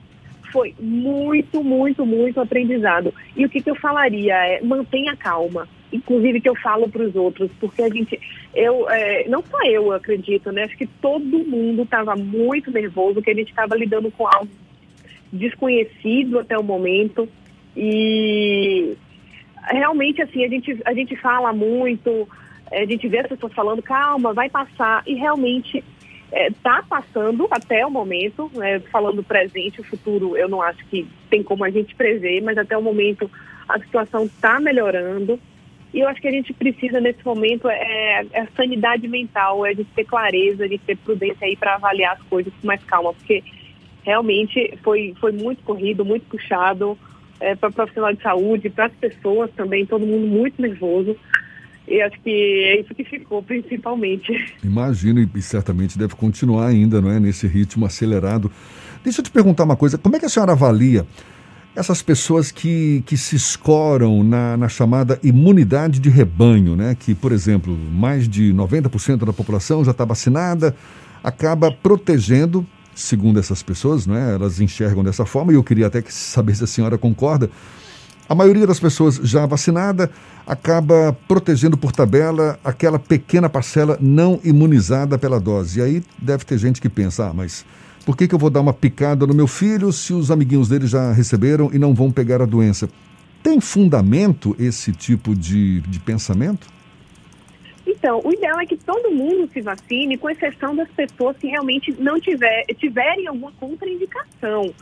foi 0.51 0.75
muito, 0.79 1.63
muito, 1.63 2.05
muito 2.05 2.39
aprendizado. 2.41 3.13
E 3.35 3.45
o 3.45 3.49
que, 3.49 3.61
que 3.61 3.69
eu 3.69 3.75
falaria 3.75 4.35
é 4.35 4.61
mantenha 4.61 5.15
calma. 5.15 5.67
Inclusive 5.91 6.39
que 6.39 6.49
eu 6.49 6.55
falo 6.55 6.89
para 6.89 7.03
os 7.03 7.15
outros, 7.15 7.51
porque 7.59 7.81
a 7.81 7.89
gente, 7.89 8.19
eu, 8.53 8.89
é, 8.89 9.27
não 9.27 9.43
só 9.43 9.61
eu 9.65 9.91
acredito, 9.91 10.51
né? 10.51 10.63
Acho 10.63 10.77
que 10.77 10.87
todo 10.87 11.21
mundo 11.21 11.83
estava 11.83 12.15
muito 12.15 12.71
nervoso, 12.71 13.21
que 13.21 13.29
a 13.29 13.35
gente 13.35 13.49
estava 13.49 13.75
lidando 13.75 14.09
com 14.09 14.25
algo 14.25 14.49
desconhecido 15.31 16.39
até 16.39 16.57
o 16.57 16.63
momento. 16.63 17.27
E 17.75 18.95
realmente 19.69 20.21
assim, 20.21 20.45
a 20.45 20.47
gente, 20.47 20.81
a 20.85 20.93
gente 20.93 21.15
fala 21.17 21.51
muito, 21.51 22.27
a 22.71 22.85
gente 22.85 23.07
vê 23.07 23.19
as 23.19 23.27
pessoas 23.27 23.53
falando, 23.53 23.81
calma, 23.81 24.33
vai 24.33 24.49
passar, 24.49 25.03
e 25.05 25.15
realmente 25.15 25.83
está 26.31 26.77
é, 26.77 26.81
passando 26.87 27.47
até 27.51 27.85
o 27.85 27.91
momento, 27.91 28.49
né, 28.53 28.79
falando 28.91 29.21
presente, 29.21 29.81
o 29.81 29.83
futuro 29.83 30.37
eu 30.37 30.47
não 30.47 30.61
acho 30.61 30.85
que 30.85 31.05
tem 31.29 31.43
como 31.43 31.65
a 31.65 31.69
gente 31.69 31.93
prever, 31.93 32.41
mas 32.41 32.57
até 32.57 32.77
o 32.77 32.81
momento 32.81 33.29
a 33.67 33.79
situação 33.79 34.23
está 34.25 34.59
melhorando. 34.59 35.39
E 35.93 35.99
eu 35.99 36.07
acho 36.07 36.21
que 36.21 36.27
a 36.27 36.31
gente 36.31 36.53
precisa 36.53 37.01
nesse 37.01 37.23
momento 37.25 37.69
é, 37.69 38.25
é 38.31 38.41
a 38.41 38.47
sanidade 38.55 39.07
mental, 39.09 39.65
é 39.65 39.73
de 39.73 39.83
ter 39.83 40.05
clareza, 40.05 40.67
de 40.69 40.77
ter 40.77 40.95
prudência 40.97 41.45
aí 41.45 41.57
para 41.57 41.75
avaliar 41.75 42.13
as 42.13 42.23
coisas 42.23 42.53
com 42.53 42.67
mais 42.67 42.81
calma, 42.85 43.13
porque 43.13 43.43
realmente 44.01 44.73
foi, 44.83 45.13
foi 45.19 45.33
muito 45.33 45.61
corrido, 45.63 46.05
muito 46.05 46.25
puxado 46.27 46.97
é, 47.41 47.55
para 47.55 47.71
profissional 47.71 48.13
de 48.13 48.21
saúde, 48.21 48.69
para 48.69 48.85
as 48.85 48.93
pessoas 48.93 49.51
também, 49.51 49.85
todo 49.85 50.05
mundo 50.05 50.27
muito 50.27 50.61
nervoso. 50.61 51.17
E 51.87 52.01
acho 52.01 52.19
que 52.21 52.29
é 52.29 52.81
isso 52.81 52.93
que 52.93 53.03
ficou, 53.03 53.41
principalmente. 53.43 54.31
Imagino, 54.63 55.19
e 55.35 55.41
certamente 55.41 55.97
deve 55.97 56.15
continuar 56.15 56.67
ainda, 56.67 57.01
não 57.01 57.09
é? 57.09 57.19
Nesse 57.19 57.47
ritmo 57.47 57.85
acelerado. 57.85 58.51
Deixa 59.03 59.19
eu 59.19 59.23
te 59.23 59.31
perguntar 59.31 59.63
uma 59.63 59.75
coisa: 59.75 59.97
como 59.97 60.15
é 60.15 60.19
que 60.19 60.25
a 60.25 60.29
senhora 60.29 60.51
avalia 60.51 61.05
essas 61.75 62.01
pessoas 62.01 62.51
que, 62.51 63.01
que 63.05 63.15
se 63.15 63.35
escoram 63.35 64.23
na, 64.23 64.57
na 64.57 64.67
chamada 64.67 65.19
imunidade 65.23 65.99
de 65.99 66.09
rebanho, 66.09 66.75
né? 66.75 66.95
Que, 66.99 67.15
por 67.15 67.31
exemplo, 67.31 67.75
mais 67.75 68.27
de 68.27 68.53
90% 68.53 69.25
da 69.25 69.33
população 69.33 69.83
já 69.83 69.91
está 69.91 70.03
vacinada, 70.03 70.75
acaba 71.23 71.71
protegendo, 71.71 72.65
segundo 72.93 73.39
essas 73.39 73.63
pessoas, 73.63 74.05
não 74.05 74.15
é? 74.15 74.33
Elas 74.33 74.59
enxergam 74.59 75.03
dessa 75.03 75.25
forma, 75.25 75.53
e 75.53 75.55
eu 75.55 75.63
queria 75.63 75.87
até 75.87 76.01
que 76.01 76.13
saber 76.13 76.55
se 76.55 76.63
a 76.63 76.67
senhora 76.67 76.97
concorda 76.97 77.49
a 78.27 78.35
maioria 78.35 78.65
das 78.65 78.79
pessoas 78.79 79.15
já 79.15 79.45
vacinada 79.45 80.09
acaba 80.45 81.15
protegendo 81.27 81.77
por 81.77 81.91
tabela 81.91 82.59
aquela 82.63 82.97
pequena 82.97 83.49
parcela 83.49 83.97
não 83.99 84.39
imunizada 84.43 85.17
pela 85.17 85.39
dose. 85.39 85.79
E 85.79 85.83
aí 85.83 86.03
deve 86.17 86.45
ter 86.45 86.57
gente 86.57 86.81
que 86.81 86.89
pensa, 86.89 87.27
ah, 87.27 87.33
mas 87.33 87.65
por 88.05 88.17
que, 88.17 88.27
que 88.27 88.33
eu 88.33 88.39
vou 88.39 88.49
dar 88.49 88.61
uma 88.61 88.73
picada 88.73 89.27
no 89.27 89.33
meu 89.33 89.47
filho 89.47 89.91
se 89.91 90.13
os 90.13 90.31
amiguinhos 90.31 90.69
dele 90.69 90.87
já 90.87 91.11
receberam 91.11 91.69
e 91.73 91.77
não 91.77 91.93
vão 91.93 92.11
pegar 92.11 92.41
a 92.41 92.45
doença? 92.45 92.89
Tem 93.43 93.59
fundamento 93.59 94.55
esse 94.59 94.91
tipo 94.91 95.35
de, 95.35 95.81
de 95.81 95.99
pensamento? 95.99 96.67
Então, 97.85 98.21
o 98.23 98.31
ideal 98.31 98.59
é 98.59 98.65
que 98.65 98.77
todo 98.77 99.11
mundo 99.11 99.49
se 99.51 99.61
vacine, 99.61 100.17
com 100.17 100.29
exceção 100.29 100.75
das 100.75 100.89
pessoas 100.89 101.35
que 101.37 101.47
realmente 101.47 101.91
não 101.99 102.19
tiver, 102.19 102.65
tiverem 102.77 103.27
alguma 103.27 103.51
contraindicação 103.53 104.73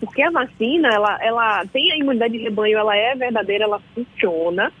porque 0.00 0.22
a 0.22 0.30
vacina, 0.30 0.88
ela, 0.88 1.18
ela 1.22 1.66
tem 1.66 1.92
a 1.92 1.96
imunidade 1.96 2.36
de 2.36 2.44
rebanho, 2.44 2.78
ela 2.78 2.96
é 2.96 3.14
verdadeira, 3.14 3.64
ela 3.64 3.80
funciona, 3.94 4.72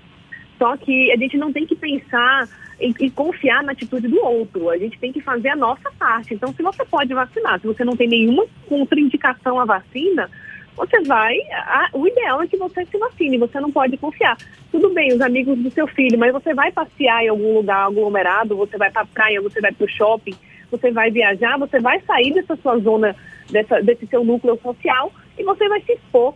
só 0.58 0.76
que 0.76 1.10
a 1.12 1.16
gente 1.16 1.36
não 1.36 1.52
tem 1.52 1.66
que 1.66 1.74
pensar 1.74 2.48
em, 2.80 2.94
em, 3.00 3.10
confiar 3.10 3.62
na 3.62 3.72
atitude 3.72 4.08
do 4.08 4.24
outro, 4.24 4.70
a 4.70 4.78
gente 4.78 4.98
tem 4.98 5.12
que 5.12 5.20
fazer 5.20 5.50
a 5.50 5.56
nossa 5.56 5.90
parte. 5.98 6.34
Então, 6.34 6.52
se 6.52 6.62
você 6.62 6.84
pode 6.84 7.12
vacinar, 7.14 7.60
se 7.60 7.66
você 7.66 7.84
não 7.84 7.96
tem 7.96 8.08
nenhuma 8.08 8.46
contraindicação 8.68 9.58
à 9.58 9.64
vacina, 9.64 10.28
você 10.76 11.00
vai. 11.02 11.36
A, 11.52 11.88
o 11.92 12.06
ideal 12.06 12.42
é 12.42 12.46
que 12.46 12.56
você 12.56 12.84
se 12.86 12.98
vacine, 12.98 13.38
você 13.38 13.60
não 13.60 13.70
pode 13.70 13.96
confiar. 13.96 14.36
Tudo 14.70 14.90
bem, 14.90 15.12
os 15.12 15.20
amigos 15.20 15.58
do 15.58 15.70
seu 15.70 15.86
filho, 15.86 16.18
mas 16.18 16.32
você 16.32 16.54
vai 16.54 16.72
passear 16.72 17.24
em 17.24 17.28
algum 17.28 17.54
lugar 17.54 17.86
aglomerado, 17.86 18.56
você 18.56 18.76
vai 18.76 18.90
para 18.90 19.02
a 19.02 19.06
praia, 19.06 19.40
você 19.40 19.60
vai 19.60 19.72
para 19.72 19.84
o 19.84 19.88
shopping, 19.88 20.34
você 20.70 20.90
vai 20.90 21.10
viajar, 21.10 21.58
você 21.58 21.78
vai 21.78 22.00
sair 22.00 22.32
dessa 22.32 22.56
sua 22.56 22.78
zona, 22.78 23.14
dessa, 23.50 23.80
desse 23.80 24.06
seu 24.06 24.24
núcleo 24.24 24.58
social 24.62 25.12
e 25.38 25.42
você 25.42 25.68
vai 25.68 25.80
se 25.82 25.92
expor. 25.92 26.34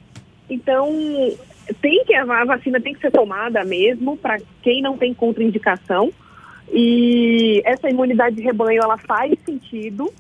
Então, 0.49 0.89
tem 1.81 2.05
que 2.05 2.15
a 2.15 2.45
vacina 2.45 2.81
tem 2.81 2.95
que 2.95 3.01
ser 3.01 3.11
tomada 3.11 3.65
mesmo 3.65 4.17
para 4.17 4.39
quem 4.63 4.81
não 4.81 4.97
tem 4.97 5.13
contraindicação. 5.13 6.13
E 6.73 7.63
essa 7.65 7.89
imunidade 7.89 8.37
de 8.37 8.43
rebanho 8.43 8.83
ela 8.83 8.99
faz 8.99 9.33
sentido 9.45 10.13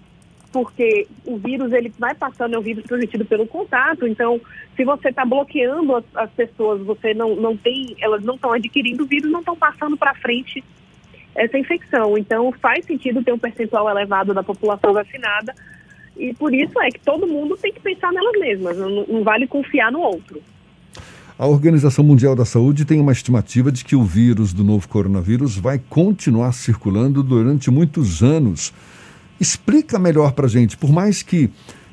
porque 0.52 1.06
o 1.26 1.36
vírus 1.36 1.70
ele 1.72 1.92
vai 1.98 2.14
passando, 2.14 2.54
é 2.54 2.58
um 2.58 2.62
vírus 2.62 2.82
transmitido 2.84 3.26
pelo 3.26 3.46
contato, 3.46 4.06
então 4.06 4.40
se 4.74 4.84
você 4.84 5.10
está 5.10 5.22
bloqueando 5.22 5.96
as, 5.96 6.04
as, 6.14 6.30
pessoas, 6.30 6.80
você 6.80 7.12
não, 7.12 7.36
não 7.36 7.54
tem, 7.54 7.94
elas 8.00 8.22
não 8.22 8.36
estão 8.36 8.54
adquirindo 8.54 9.04
o 9.04 9.06
vírus, 9.06 9.30
não 9.30 9.40
estão 9.40 9.54
passando 9.54 9.98
para 9.98 10.14
frente 10.14 10.64
essa 11.34 11.58
infecção. 11.58 12.16
Então 12.16 12.50
faz 12.52 12.86
sentido 12.86 13.22
ter 13.22 13.32
um 13.32 13.38
percentual 13.38 13.90
elevado 13.90 14.32
da 14.32 14.42
população 14.42 14.94
vacinada 14.94 15.54
e 16.18 16.34
por 16.34 16.54
isso 16.54 16.80
é 16.80 16.88
que 16.88 17.00
todo 17.00 17.26
mundo 17.26 17.56
tem 17.56 17.72
que 17.72 17.80
pensar 17.80 18.12
nelas 18.12 18.38
mesmas, 18.38 18.76
não, 18.76 19.06
não 19.06 19.22
vale 19.22 19.46
confiar 19.46 19.92
no 19.92 20.00
outro. 20.00 20.40
A 21.38 21.46
Organização 21.46 22.02
Mundial 22.02 22.34
da 22.34 22.46
Saúde 22.46 22.86
tem 22.86 22.98
uma 22.98 23.12
estimativa 23.12 23.70
de 23.70 23.84
que 23.84 23.94
o 23.94 24.02
vírus 24.02 24.54
do 24.54 24.64
novo 24.64 24.88
coronavírus 24.88 25.58
vai 25.58 25.78
continuar 25.78 26.52
circulando 26.52 27.22
durante 27.22 27.70
muitos 27.70 28.22
anos. 28.22 28.72
Explica 29.38 29.98
melhor 29.98 30.32
para 30.32 30.46
a 30.46 30.48
gente, 30.48 30.78
por 30.78 30.90
mais 30.90 31.22
que, 31.22 31.50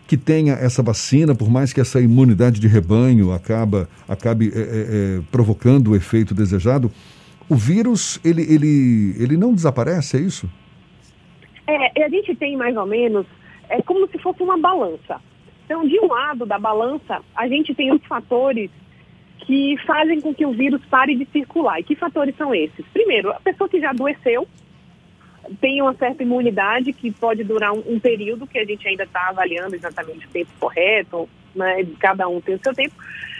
que 0.07 0.15
tenha 0.15 0.53
essa 0.53 0.81
vacina, 0.81 1.35
por 1.35 1.49
mais 1.49 1.73
que 1.73 1.81
essa 1.81 1.99
imunidade 1.99 2.57
de 2.57 2.69
rebanho 2.69 3.33
acaba, 3.33 3.89
acabe 4.07 4.49
é, 4.55 4.59
é, 4.59 5.21
provocando 5.29 5.91
o 5.91 5.95
efeito 5.97 6.33
desejado, 6.33 6.89
o 7.49 7.55
vírus 7.55 8.21
ele, 8.23 8.43
ele, 8.43 9.13
ele 9.19 9.35
não 9.35 9.53
desaparece, 9.53 10.15
é 10.15 10.21
isso? 10.21 10.49
É, 11.67 12.05
a 12.05 12.07
gente 12.07 12.33
tem 12.35 12.55
mais 12.55 12.77
ou 12.77 12.85
menos, 12.85 13.25
é 13.69 13.81
como 13.81 14.07
se 14.07 14.17
fosse 14.17 14.41
uma 14.41 14.57
balança. 14.57 15.21
Então, 15.65 15.87
de 15.87 15.99
um 15.99 16.07
lado 16.07 16.45
da 16.45 16.59
balança, 16.59 17.21
a 17.35 17.47
gente 17.47 17.73
tem 17.73 17.91
os 17.91 18.03
fatores 18.05 18.69
que 19.39 19.75
fazem 19.85 20.21
com 20.21 20.33
que 20.33 20.45
o 20.45 20.51
vírus 20.51 20.81
pare 20.85 21.15
de 21.15 21.25
circular. 21.31 21.79
E 21.79 21.83
que 21.83 21.95
fatores 21.95 22.35
são 22.35 22.53
esses? 22.53 22.85
Primeiro, 22.93 23.31
a 23.31 23.39
pessoa 23.39 23.69
que 23.69 23.79
já 23.79 23.89
adoeceu, 23.89 24.47
tem 25.59 25.81
uma 25.81 25.93
certa 25.95 26.23
imunidade 26.23 26.93
que 26.93 27.11
pode 27.11 27.43
durar 27.43 27.73
um, 27.73 27.83
um 27.87 27.99
período 27.99 28.47
que 28.47 28.57
a 28.57 28.65
gente 28.65 28.87
ainda 28.87 29.03
está 29.03 29.29
avaliando 29.29 29.75
exatamente 29.75 30.25
o 30.25 30.29
tempo 30.29 30.51
correto, 30.59 31.27
né? 31.55 31.85
Cada 31.99 32.27
um 32.27 32.39
tem 32.39 32.55
o 32.55 32.59
seu 32.63 32.73
tempo. 32.73 32.95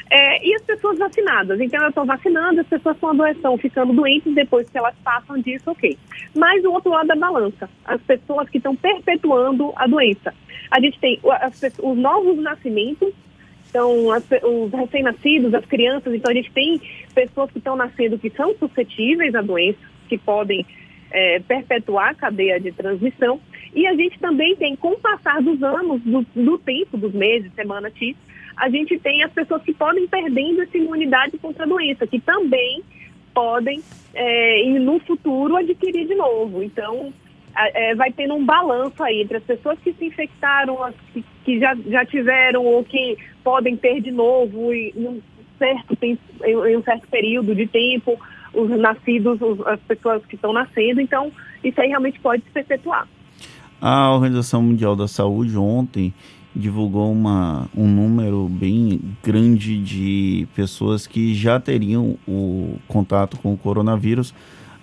É, 0.09 0.45
e 0.45 0.53
as 0.55 0.61
pessoas 0.61 0.99
vacinadas. 0.99 1.59
Então, 1.59 1.81
eu 1.81 1.89
estou 1.89 2.05
vacinando, 2.05 2.61
as 2.61 2.67
pessoas 2.67 2.95
estão 2.95 3.09
adoecendo, 3.09 3.57
ficando 3.57 3.93
doentes 3.93 4.33
depois 4.35 4.69
que 4.69 4.77
elas 4.77 4.95
passam 5.03 5.39
disso, 5.39 5.71
ok. 5.71 5.97
Mas 6.35 6.63
o 6.63 6.71
outro 6.71 6.91
lado 6.91 7.07
da 7.07 7.15
balança, 7.15 7.69
as 7.85 8.01
pessoas 8.01 8.49
que 8.49 8.57
estão 8.57 8.75
perpetuando 8.75 9.73
a 9.75 9.87
doença. 9.87 10.33
A 10.69 10.79
gente 10.79 10.99
tem 10.99 11.19
as, 11.41 11.61
os 11.79 11.97
novos 11.97 12.37
nascimentos, 12.37 13.13
então 13.69 14.11
as, 14.11 14.23
os 14.43 14.71
recém-nascidos, 14.71 15.53
as 15.53 15.65
crianças, 15.65 16.13
então 16.13 16.31
a 16.31 16.35
gente 16.35 16.51
tem 16.51 16.79
pessoas 17.13 17.49
que 17.51 17.57
estão 17.57 17.75
nascendo 17.75 18.19
que 18.19 18.29
são 18.29 18.55
suscetíveis 18.57 19.33
à 19.33 19.41
doença, 19.41 19.79
que 20.07 20.17
podem 20.17 20.65
é, 21.11 21.39
perpetuar 21.39 22.09
a 22.09 22.15
cadeia 22.15 22.59
de 22.59 22.71
transmissão. 22.71 23.39
E 23.73 23.87
a 23.87 23.95
gente 23.95 24.19
também 24.19 24.55
tem, 24.55 24.75
com 24.75 24.91
o 24.91 24.99
passar 24.99 25.41
dos 25.41 25.61
anos, 25.63 26.01
do, 26.01 26.25
do 26.35 26.57
tempo, 26.59 26.97
dos 26.97 27.13
meses, 27.13 27.51
semana 27.53 27.89
X, 27.89 28.15
a 28.55 28.69
gente 28.69 28.99
tem 28.99 29.23
as 29.23 29.31
pessoas 29.31 29.63
que 29.63 29.73
podem 29.73 30.07
perdendo 30.07 30.61
essa 30.61 30.77
imunidade 30.77 31.37
contra 31.39 31.63
a 31.63 31.67
doença, 31.67 32.05
que 32.05 32.19
também 32.19 32.83
podem, 33.33 33.81
é, 34.13 34.63
no 34.79 34.99
futuro, 34.99 35.55
adquirir 35.55 36.07
de 36.07 36.13
novo. 36.13 36.61
Então, 36.61 37.11
é, 37.55 37.95
vai 37.95 38.11
tendo 38.11 38.35
um 38.35 38.45
balanço 38.45 39.01
aí 39.03 39.21
entre 39.21 39.37
as 39.37 39.43
pessoas 39.43 39.79
que 39.79 39.93
se 39.93 40.05
infectaram, 40.05 40.83
as 40.83 40.95
que, 41.13 41.23
que 41.43 41.59
já, 41.59 41.75
já 41.87 42.05
tiveram 42.05 42.63
ou 42.63 42.83
que 42.83 43.17
podem 43.43 43.75
ter 43.75 44.01
de 44.01 44.11
novo 44.11 44.71
em 44.71 44.93
um 44.97 45.21
certo, 45.57 45.97
em 46.01 46.77
um 46.77 46.83
certo 46.83 47.07
período 47.07 47.55
de 47.55 47.67
tempo, 47.67 48.19
os 48.53 48.69
nascidos, 48.69 49.41
os, 49.41 49.65
as 49.67 49.79
pessoas 49.81 50.25
que 50.25 50.35
estão 50.35 50.53
nascendo, 50.53 51.01
então 51.01 51.31
isso 51.63 51.79
aí 51.79 51.89
realmente 51.89 52.19
pode 52.19 52.43
se 52.43 52.51
perpetuar. 52.51 53.07
A 53.85 54.09
Organização 54.11 54.63
Mundial 54.63 54.95
da 54.95 55.09
Saúde 55.09 55.57
ontem 55.57 56.13
divulgou 56.55 57.11
uma, 57.11 57.67
um 57.75 57.85
número 57.85 58.47
bem 58.47 59.01
grande 59.21 59.77
de 59.77 60.47
pessoas 60.55 61.05
que 61.05 61.35
já 61.35 61.59
teriam 61.59 62.17
o 62.25 62.77
contato 62.87 63.35
com 63.39 63.53
o 63.53 63.57
coronavírus, 63.57 64.33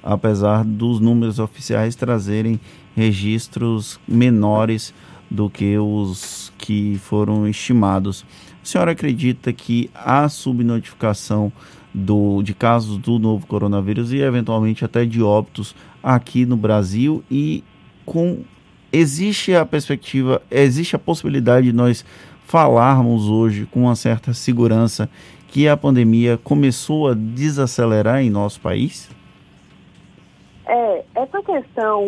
apesar 0.03 0.67
dos 0.67 1.01
números 1.01 1.39
oficiais 1.39 1.97
trazerem 1.97 2.61
registros 2.95 3.99
menores 4.07 4.93
do 5.31 5.49
que 5.49 5.79
os 5.79 6.53
que 6.59 6.99
foram 6.99 7.49
estimados. 7.49 8.23
A 8.63 8.67
senhora 8.67 8.93
acredita 8.93 9.51
que 9.51 9.89
a 9.95 10.29
subnotificação 10.29 11.51
do, 11.95 12.43
de 12.43 12.53
casos 12.53 12.99
do 12.99 13.19
novo 13.19 13.47
coronavírus 13.47 14.13
e 14.13 14.19
eventualmente 14.19 14.85
até 14.85 15.07
de 15.07 15.23
óbitos 15.23 15.75
aqui 16.03 16.45
no 16.45 16.59
Brasil 16.59 17.25
e 17.31 17.65
com 18.05 18.45
existe 18.93 19.55
a 19.55 19.65
perspectiva, 19.65 20.43
existe 20.51 20.97
a 20.97 20.99
possibilidade 20.99 21.67
de 21.67 21.73
nós 21.73 22.05
falarmos 22.47 23.29
hoje 23.29 23.67
com 23.67 23.83
uma 23.83 23.95
certa 23.95 24.35
segurança 24.35 25.09
que 25.49 25.69
a 25.69 25.77
pandemia 25.77 26.37
começou 26.37 27.09
a 27.09 27.15
desacelerar 27.15 28.23
em 28.23 28.31
nosso 28.31 28.61
país? 28.61 29.11
É, 30.67 31.05
essa 31.15 31.43
questão 31.43 32.05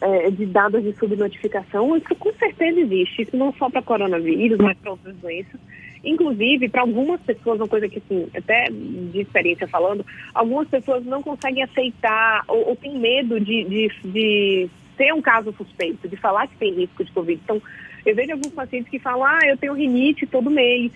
é, 0.00 0.30
de 0.30 0.46
dados 0.46 0.82
de 0.82 0.94
subnotificação, 0.98 1.96
isso 1.96 2.14
com 2.16 2.32
certeza 2.34 2.80
existe. 2.80 3.22
Isso 3.22 3.36
não 3.36 3.52
só 3.54 3.68
para 3.68 3.82
coronavírus, 3.82 4.58
mas 4.58 4.76
para 4.78 4.92
outras 4.92 5.16
doenças. 5.16 5.60
Inclusive, 6.02 6.68
para 6.68 6.80
algumas 6.80 7.20
pessoas, 7.20 7.60
uma 7.60 7.68
coisa 7.68 7.88
que, 7.88 7.98
assim, 7.98 8.26
até 8.34 8.64
de 8.70 9.20
experiência 9.20 9.68
falando, 9.68 10.04
algumas 10.34 10.66
pessoas 10.68 11.04
não 11.04 11.22
conseguem 11.22 11.62
aceitar 11.62 12.44
ou, 12.48 12.68
ou 12.70 12.76
têm 12.76 12.98
medo 12.98 13.38
de, 13.38 13.64
de, 13.64 13.90
de 14.04 14.70
ser 15.00 15.14
um 15.14 15.22
caso 15.22 15.54
suspeito, 15.56 16.06
de 16.06 16.16
falar 16.16 16.46
que 16.46 16.56
tem 16.56 16.74
risco 16.74 17.02
de 17.02 17.10
Covid. 17.12 17.40
Então, 17.42 17.62
eu 18.04 18.14
vejo 18.14 18.32
alguns 18.32 18.52
pacientes 18.52 18.90
que 18.90 18.98
falam, 18.98 19.24
ah, 19.24 19.38
eu 19.46 19.56
tenho 19.56 19.72
rinite 19.72 20.26
todo 20.26 20.50
mês, 20.50 20.92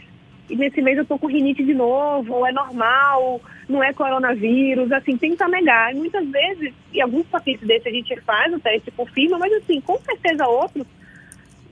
e 0.51 0.57
nesse 0.57 0.83
mês 0.83 0.99
eu 0.99 1.05
estou 1.05 1.19
com 1.19 1.27
rinite 1.27 1.65
de 1.65 1.73
novo, 1.73 2.45
é 2.47 2.53
normal, 2.53 3.41
não 3.67 3.83
é 3.83 3.95
coronavírus, 3.95 4.93
assim, 4.93 5.17
tenta 5.17 5.49
negar. 5.49 5.95
E 5.95 5.97
muitas 5.97 6.29
vezes, 6.29 6.75
e 6.93 7.01
alguns 7.01 7.27
pacientes 7.29 7.67
desses 7.67 7.87
a 7.87 7.91
gente 7.91 8.21
faz 8.21 8.53
o 8.53 8.61
teste, 8.61 8.91
confirma, 8.91 9.39
mas 9.39 9.51
assim, 9.55 9.81
com 9.81 9.99
certeza 10.01 10.47
outros 10.47 10.87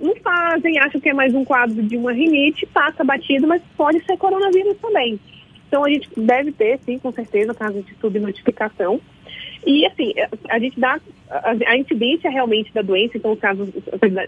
não 0.01 0.17
fazem, 0.17 0.79
acham 0.79 1.01
que 1.01 1.11
é 1.11 1.15
mais 1.15 1.35
um 1.35 1.45
quadro 1.45 1.83
de 1.83 1.97
uma 1.97 2.13
rinite, 2.13 2.67
passa 2.67 3.05
batido, 3.05 3.47
mas 3.47 3.63
pode 3.77 4.03
ser 4.05 4.17
coronavírus 4.17 4.77
também. 4.79 5.21
Então 5.69 5.85
a 5.85 5.91
gente 5.91 6.09
deve 6.17 6.51
ter, 6.51 6.81
sim, 6.85 6.99
com 6.99 7.13
certeza, 7.13 7.55
casos 7.55 7.85
de 7.85 7.95
subnotificação. 8.01 8.95
E 8.95 9.12
assim, 9.87 10.13
a 10.49 10.59
gente 10.59 10.79
dá 10.79 11.01
a, 11.31 11.77
incidência 11.77 12.31
realmente 12.31 12.73
da 12.73 12.83
doença, 12.83 13.17
então 13.17 13.33
os 13.33 13.39
casos, 13.39 13.69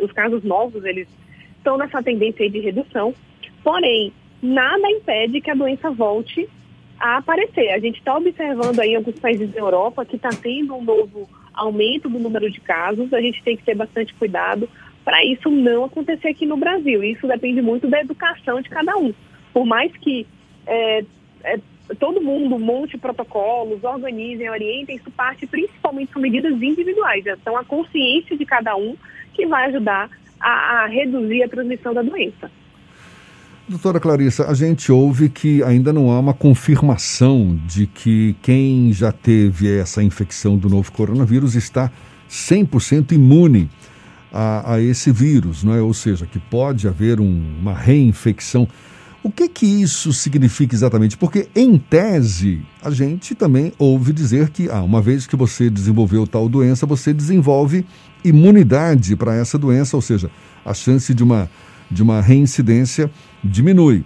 os 0.03 0.13
casos 0.13 0.45
novos, 0.45 0.85
eles 0.85 1.09
estão 1.57 1.77
nessa 1.77 2.03
tendência 2.03 2.49
de 2.49 2.61
redução. 2.61 3.15
Porém, 3.63 4.13
nada 4.43 4.89
impede 4.91 5.41
que 5.41 5.51
a 5.51 5.55
doença 5.55 5.91
volte 5.91 6.49
a 7.01 7.17
aparecer. 7.17 7.71
A 7.71 7.79
gente 7.79 7.99
está 7.99 8.17
observando 8.17 8.79
aí 8.79 8.95
alguns 8.95 9.19
países 9.19 9.51
da 9.51 9.61
Europa 9.61 10.05
que 10.05 10.17
está 10.17 10.31
tendo 10.31 10.75
um 10.75 10.85
novo 10.85 11.29
aumento 11.53 12.09
do 12.09 12.19
número 12.19 12.51
de 12.51 12.61
casos. 12.61 13.13
A 13.13 13.21
gente 13.21 13.43
tem 13.43 13.57
que 13.57 13.65
ter 13.65 13.75
bastante 13.75 14.15
cuidado 14.15 14.69
para 15.05 15.25
isso 15.25 15.51
não 15.51 15.85
acontecer 15.85 16.29
aqui 16.29 16.47
no 16.47 16.57
Brasil. 16.57 17.03
Isso 17.03 17.27
depende 17.27 17.61
muito 17.61 17.89
da 17.89 18.01
educação 18.01 18.61
de 18.61 18.69
cada 18.69 18.97
um. 18.97 19.13
Por 19.53 19.67
mais 19.67 19.95
que 19.99 20.27
é, 20.67 21.05
é, 21.45 21.59
todo 21.99 22.21
mundo 22.21 22.59
monte 22.59 22.97
protocolos, 22.97 23.83
organizem, 23.85 24.49
orientem, 24.49 24.97
isso 24.97 25.11
parte 25.11 25.47
principalmente 25.47 26.13
com 26.13 26.21
medidas 26.21 26.53
individuais. 26.53 27.25
Então, 27.27 27.57
a 27.57 27.65
consciência 27.65 28.37
de 28.37 28.45
cada 28.47 28.77
um 28.77 28.97
que 29.35 29.47
vai 29.47 29.67
ajudar 29.67 30.09
a, 30.41 30.85
a 30.85 30.87
reduzir 30.87 31.43
a 31.43 31.49
transmissão 31.49 31.93
da 31.93 32.03
doença. 32.03 32.51
Doutora 33.67 33.99
Clarissa, 33.99 34.47
a 34.47 34.53
gente 34.53 34.93
ouve 34.93 35.31
que 35.31 35.63
ainda 35.63 35.91
não 35.91 36.11
há 36.11 36.21
uma 36.21 36.35
confirmação 36.35 37.59
de 37.67 37.87
que 37.87 38.37
quem 38.43 38.93
já 38.93 39.11
teve 39.11 39.79
essa 39.79 40.03
infecção 40.03 40.59
do 40.59 40.69
novo 40.69 40.93
coronavírus 40.93 41.55
está 41.55 41.91
100% 42.29 43.13
imune 43.13 43.71
a, 44.31 44.75
a 44.75 44.81
esse 44.83 45.11
vírus, 45.11 45.65
não 45.65 45.75
é? 45.75 45.81
ou 45.81 45.95
seja, 45.95 46.27
que 46.27 46.39
pode 46.39 46.87
haver 46.87 47.21
um, 47.21 47.43
uma 47.59 47.73
reinfecção. 47.73 48.69
O 49.25 49.31
que 49.31 49.49
que 49.49 49.65
isso 49.65 50.13
significa 50.13 50.75
exatamente? 50.75 51.17
Porque, 51.17 51.49
em 51.57 51.79
tese, 51.79 52.61
a 52.83 52.91
gente 52.91 53.35
também 53.35 53.73
ouve 53.79 54.13
dizer 54.13 54.51
que, 54.51 54.69
ah, 54.69 54.83
uma 54.83 55.01
vez 55.01 55.27
que 55.27 55.35
você 55.35 55.71
desenvolveu 55.71 56.27
tal 56.27 56.47
doença, 56.47 56.85
você 56.85 57.11
desenvolve 57.11 57.87
imunidade 58.23 59.17
para 59.17 59.35
essa 59.35 59.57
doença, 59.57 59.97
ou 59.97 60.03
seja, 60.03 60.31
a 60.63 60.75
chance 60.75 61.15
de 61.15 61.25
uma, 61.25 61.51
de 61.91 62.03
uma 62.03 62.21
reincidência 62.21 63.11
diminui. 63.43 64.05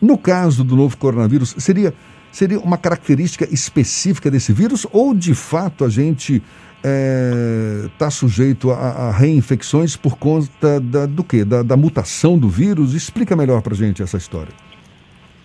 No 0.00 0.16
caso 0.16 0.62
do 0.62 0.76
novo 0.76 0.96
coronavírus, 0.98 1.56
seria, 1.58 1.92
seria 2.30 2.60
uma 2.60 2.78
característica 2.78 3.52
específica 3.52 4.30
desse 4.30 4.52
vírus 4.52 4.86
ou 4.92 5.12
de 5.12 5.34
fato 5.34 5.84
a 5.84 5.88
gente 5.88 6.40
está 6.84 7.86
é, 7.86 7.88
tá 7.98 8.10
sujeito 8.10 8.70
a, 8.70 8.76
a, 8.76 9.10
reinfecções 9.10 9.96
por 9.96 10.18
conta 10.18 10.78
da, 10.78 11.06
do 11.06 11.24
quê? 11.24 11.44
Da, 11.44 11.62
da 11.62 11.76
mutação 11.76 12.38
do 12.38 12.48
vírus? 12.48 12.92
Explica 12.92 13.34
melhor 13.34 13.62
para 13.62 13.74
gente 13.74 14.02
essa 14.02 14.18
história. 14.18 14.52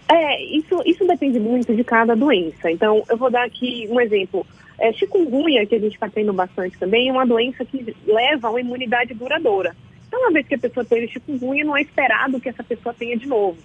É, 0.10 0.44
isso, 0.44 0.82
isso 0.86 1.08
depende 1.08 1.40
muito 1.40 1.74
de 1.74 1.84
cada 1.84 2.16
doença. 2.16 2.70
Então, 2.70 3.04
eu 3.10 3.16
vou 3.16 3.32
dar 3.32 3.46
aqui 3.46 3.88
um 3.90 4.02
exemplo. 4.02 4.46
É, 4.78 4.94
chikungunya, 4.94 5.66
que 5.66 5.76
a 5.76 5.80
gente 5.80 5.94
está 5.94 6.10
tendo 6.10 6.32
bastante 6.34 6.78
também, 6.78 7.10
é 7.10 7.12
uma 7.12 7.26
doença 7.26 7.66
que 7.66 7.96
leva 8.06 8.48
a 8.48 8.52
uma 8.52 8.62
imunidade 8.62 9.14
duradoura. 9.14 9.76
Então, 10.08 10.20
uma 10.22 10.32
vez 10.32 10.48
que 10.48 10.56
a 10.56 10.60
pessoa 10.60 10.86
teve 10.86 11.08
chikungunya, 11.08 11.66
não 11.66 11.76
é 11.76 11.82
esperado 11.82 12.40
que 12.40 12.50
essa 12.50 12.64
pessoa 12.64 12.96
tenha 12.98 13.16
de 13.18 13.28
novo. 13.28 13.58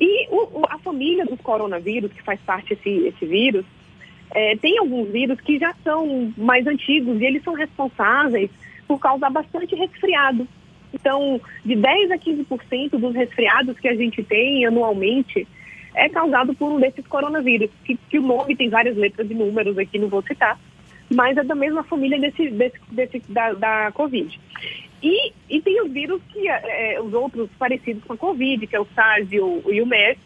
E 0.00 0.28
o, 0.30 0.64
a 0.68 0.78
família 0.78 1.24
dos 1.24 1.40
coronavírus, 1.40 2.12
que 2.12 2.22
faz 2.22 2.40
parte 2.40 2.72
esse, 2.72 3.06
esse 3.06 3.26
vírus, 3.26 3.64
é, 4.32 4.56
tem 4.56 4.78
alguns 4.78 5.08
vírus 5.10 5.40
que 5.40 5.58
já 5.58 5.74
são 5.82 6.32
mais 6.36 6.66
antigos 6.66 7.20
e 7.20 7.24
eles 7.24 7.42
são 7.42 7.54
responsáveis 7.54 8.50
por 8.86 8.98
causar 8.98 9.30
bastante 9.30 9.74
resfriado. 9.74 10.46
Então, 10.92 11.40
de 11.64 11.76
10 11.76 12.10
a 12.10 12.18
15% 12.18 12.90
dos 12.98 13.14
resfriados 13.14 13.78
que 13.78 13.88
a 13.88 13.94
gente 13.94 14.22
tem 14.22 14.66
anualmente 14.66 15.46
é 15.94 16.08
causado 16.08 16.54
por 16.54 16.72
um 16.72 16.80
desses 16.80 17.06
coronavírus, 17.06 17.70
que, 17.84 17.96
que 18.08 18.18
o 18.18 18.22
nome 18.22 18.56
tem 18.56 18.68
várias 18.68 18.96
letras 18.96 19.28
e 19.30 19.34
números 19.34 19.76
aqui, 19.76 19.98
não 19.98 20.08
vou 20.08 20.22
citar, 20.22 20.58
mas 21.12 21.36
é 21.36 21.42
da 21.42 21.54
mesma 21.54 21.82
família 21.82 22.18
desse, 22.18 22.48
desse, 22.50 22.78
desse 22.90 23.22
da, 23.28 23.52
da 23.54 23.92
Covid. 23.92 24.38
E, 25.02 25.32
e 25.48 25.60
tem 25.60 25.82
os 25.82 25.90
vírus 25.90 26.20
que, 26.32 26.48
é, 26.48 27.00
os 27.00 27.12
outros 27.12 27.48
parecidos 27.58 28.04
com 28.04 28.12
a 28.12 28.16
Covid, 28.16 28.66
que 28.66 28.76
é 28.76 28.80
o 28.80 28.86
SARS 28.94 29.32
e 29.32 29.40
o, 29.40 29.62
e 29.68 29.80
o 29.80 29.86
MERS, 29.86 30.18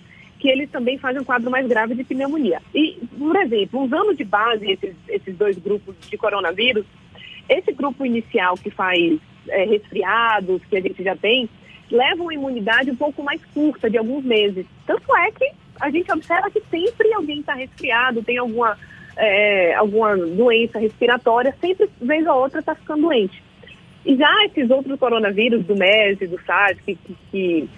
que 0.45 0.51
eles 0.51 0.69
também 0.69 0.99
fazem 0.99 1.23
um 1.23 1.25
quadro 1.25 1.51
mais 1.51 1.67
grave 1.67 1.95
de 1.95 2.05
pneumonia. 2.05 2.61
E, 2.75 2.99
por 3.19 3.35
exemplo, 3.35 3.83
usando 3.83 4.15
de 4.15 4.25
base 4.25 4.73
esses, 4.73 4.95
esses 5.09 5.35
dois 5.35 5.57
grupos 5.57 5.97
de 6.07 6.19
coronavírus, 6.19 6.85
esse 7.49 7.73
grupo 7.73 8.05
inicial 8.05 8.55
que 8.55 8.69
faz 8.69 9.19
é, 9.49 9.65
resfriados, 9.65 10.61
que 10.67 10.77
a 10.77 10.83
gente 10.83 11.03
já 11.03 11.17
tem, 11.17 11.49
leva 11.91 12.23
uma 12.23 12.35
imunidade 12.35 12.91
um 12.91 12.95
pouco 12.95 13.23
mais 13.23 13.43
curta, 13.55 13.89
de 13.89 13.97
alguns 13.97 14.23
meses. 14.23 14.67
Tanto 14.87 15.17
é 15.17 15.31
que 15.31 15.51
a 15.81 15.89
gente 15.89 16.13
observa 16.13 16.51
que 16.51 16.63
sempre 16.71 17.11
alguém 17.15 17.41
está 17.41 17.55
resfriado, 17.55 18.23
tem 18.23 18.37
alguma, 18.37 18.77
é, 19.17 19.75
alguma 19.77 20.15
doença 20.15 20.79
respiratória, 20.79 21.57
sempre, 21.59 21.89
vez 22.03 22.27
ou 22.27 22.35
outra, 22.35 22.61
está 22.61 22.75
ficando 22.75 23.01
doente. 23.01 23.43
E 24.05 24.15
já 24.15 24.45
esses 24.45 24.69
outros 24.69 25.01
coronavírus, 25.01 25.65
do 25.65 25.75
MERS 25.75 26.19
do 26.19 26.39
SARS, 26.45 26.79
que, 26.85 26.97
que, 26.97 27.17
que 27.31 27.69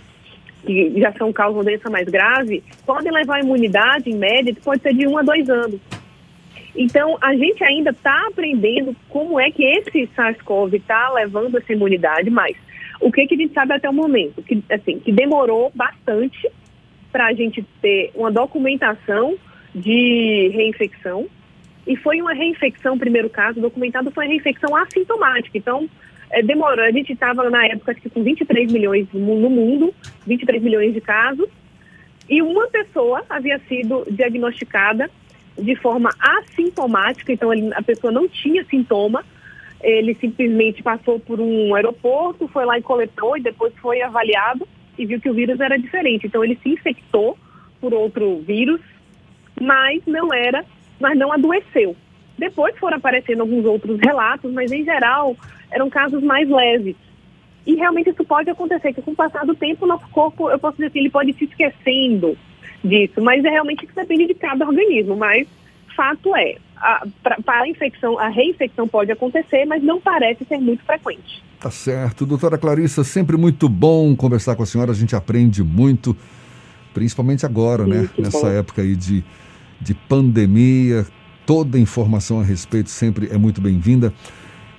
já 0.97 1.13
são 1.13 1.33
causam 1.33 1.63
doença 1.63 1.91
mais 1.91 2.09
grave, 2.09 2.63
podem 2.85 3.13
levar 3.13 3.41
imunidade, 3.41 4.11
em 4.11 4.17
média, 4.17 4.55
que 4.55 4.61
pode 4.61 4.83
ser 4.83 4.95
de 4.95 5.07
um 5.07 5.19
a 5.19 5.23
dois 5.23 5.49
anos. 5.49 5.81
Então, 6.77 7.17
a 7.23 7.35
gente 7.35 7.65
ainda 7.65 7.91
está 7.91 8.27
aprendendo 8.29 8.95
como 9.09 9.41
é 9.41 9.51
que 9.51 9.65
esse 9.65 10.09
SARS-CoV 10.15 10.77
está 10.77 11.11
levando 11.13 11.57
essa 11.57 11.73
imunidade, 11.73 12.29
mas 12.29 12.57
o 13.01 13.11
que, 13.11 13.27
que 13.27 13.35
a 13.35 13.39
gente 13.39 13.55
sabe 13.55 13.73
até 13.73 13.89
o 13.89 13.95
momento? 13.95 14.43
Que, 14.43 14.63
assim, 14.71 14.99
que 14.99 15.11
demorou 15.11 15.73
bastante 15.75 16.51
para 17.11 17.27
a 17.27 17.33
gente 17.33 17.65
ter 17.81 18.11
uma 18.15 18.31
documentação 18.31 19.37
de 19.75 20.51
reinfecção, 20.53 21.27
e 21.87 21.97
foi 21.97 22.21
uma 22.21 22.35
reinfecção, 22.35 22.99
primeiro 22.99 23.31
caso 23.31 23.61
documentado, 23.61 24.11
foi 24.11 24.27
reinfecção 24.27 24.75
assintomática. 24.75 25.57
Então, 25.57 25.89
é, 26.31 26.43
demorou. 26.43 26.85
A 26.85 26.91
gente 26.91 27.13
estava 27.13 27.49
na 27.51 27.67
época 27.67 27.95
que 27.95 28.11
com 28.11 28.23
23 28.23 28.71
milhões 28.73 29.07
no 29.13 29.51
mundo, 29.51 29.95
23 30.27 30.63
milhões 30.63 30.93
de 30.93 31.01
casos, 31.01 31.49
e 32.29 32.43
uma 32.43 32.67
pessoa 32.69 33.25
havia 33.29 33.59
sido 33.69 34.05
diagnosticada 34.11 35.11
de 35.57 35.75
forma 35.77 36.11
assintomática, 36.21 37.33
então 37.33 37.53
ele, 37.53 37.73
a 37.75 37.83
pessoa 37.83 38.13
não 38.13 38.29
tinha 38.29 38.65
sintoma, 38.65 39.25
ele 39.81 40.15
simplesmente 40.15 40.83
passou 40.83 41.19
por 41.21 41.41
um 41.41 41.75
aeroporto, 41.75 42.49
foi 42.49 42.65
lá 42.65 42.79
e 42.79 42.83
coletou 42.83 43.37
e 43.37 43.43
depois 43.43 43.73
foi 43.77 44.03
avaliado 44.03 44.67
e 44.99 45.07
viu 45.07 45.21
que 45.21 45.31
o 45.31 45.35
vírus 45.35 45.61
era 45.61 45.79
diferente. 45.79 46.27
Então 46.27 46.45
ele 46.45 46.59
se 46.63 46.71
infectou 46.71 47.39
por 47.81 47.95
outro 47.95 48.41
vírus, 48.41 48.81
mas 49.61 50.03
não 50.07 50.33
era, 50.33 50.65
mas 51.01 51.17
não 51.17 51.33
adoeceu. 51.33 51.97
Depois 52.39 52.77
foram 52.79 52.97
aparecendo 52.97 53.41
alguns 53.43 53.65
outros 53.65 53.99
relatos, 54.01 54.53
mas 54.53 54.73
em 54.73 54.85
geral 54.85 55.37
eram 55.71 55.89
casos 55.91 56.23
mais 56.23 56.49
leves. 56.49 56.97
E 57.67 57.75
realmente 57.75 58.11
isso 58.11 58.25
pode 58.25 58.49
acontecer, 58.49 58.93
que 58.93 59.03
com 59.03 59.11
o 59.11 59.17
passar 59.17 59.45
do 59.45 59.55
tempo 59.55 59.85
o 59.85 59.89
nosso 59.89 60.09
corpo, 60.09 60.49
eu 60.49 60.59
posso 60.59 60.77
dizer 60.77 60.87
assim, 60.87 61.01
ele 61.01 61.11
pode 61.11 61.33
se 61.33 61.45
esquecendo 61.45 62.37
disso, 62.85 63.21
mas 63.21 63.45
é 63.45 63.51
realmente 63.51 63.87
que 63.87 63.95
depende 63.95 64.27
de 64.27 64.35
cada 64.35 64.65
organismo. 64.65 65.17
Mas 65.17 65.49
fato 65.97 66.37
é, 66.37 66.57
para 67.45 67.63
a 67.63 67.69
infecção, 67.69 68.19
a 68.19 68.29
reinfecção 68.29 68.87
pode 68.87 69.11
acontecer, 69.11 69.65
mas 69.65 69.83
não 69.83 70.01
parece 70.01 70.45
ser 70.45 70.59
muito 70.59 70.85
frequente. 70.85 71.43
Tá 71.59 71.71
certo. 71.71 72.27
Doutora 72.27 72.59
Clarissa, 72.59 73.03
sempre 73.03 73.37
muito 73.37 73.69
bom 73.69 74.15
conversar 74.15 74.55
com 74.55 74.63
a 74.63 74.67
senhora, 74.67 74.93
a 74.93 74.95
gente 74.95 75.17
aprende 75.17 75.65
muito, 75.65 76.15
principalmente 76.93 77.47
agora, 77.47 77.85
Sim, 77.85 77.91
né? 77.91 78.11
Nessa 78.19 78.41
bom. 78.41 78.49
época 78.49 78.83
aí 78.83 78.95
de, 78.95 79.25
de 79.81 79.95
pandemia, 79.95 81.07
toda 81.47 81.79
informação 81.79 82.39
a 82.39 82.45
respeito 82.45 82.91
sempre 82.91 83.29
é 83.33 83.39
muito 83.39 83.61
bem-vinda. 83.61 84.13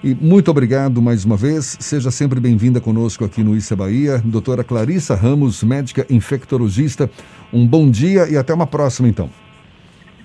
E 0.04 0.14
muito 0.14 0.52
obrigado 0.52 1.02
mais 1.02 1.26
uma 1.26 1.36
vez. 1.36 1.78
Seja 1.80 2.12
sempre 2.12 2.40
bem-vinda 2.40 2.80
conosco 2.80 3.26
aqui 3.26 3.44
no 3.44 3.56
Issa 3.56 3.76
Bahia. 3.76 4.22
Doutora 4.24 4.64
Clarissa 4.64 5.16
Ramos, 5.16 5.64
médica 5.64 6.06
infectologista. 6.10 7.10
Um 7.52 7.66
bom 7.66 7.90
dia 7.90 8.30
e 8.30 8.38
até 8.38 8.54
uma 8.54 8.68
próxima, 8.68 9.08
então. 9.08 9.30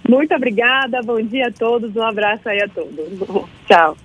Muito 0.08 0.34
obrigada, 0.34 1.00
bom 1.02 1.22
dia 1.22 1.48
a 1.48 1.52
todos, 1.52 1.94
um 1.94 2.02
abraço 2.02 2.48
aí 2.48 2.60
a 2.60 2.68
todos. 2.68 2.90
Tchau. 3.66 3.96